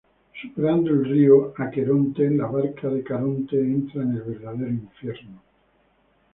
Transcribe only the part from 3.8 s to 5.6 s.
en el verdadero Infierno.